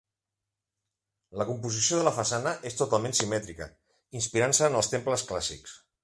[1.41, 3.67] La composició de la façana és totalment simètrica
[4.21, 5.77] inspirant-se en els temples clàssics.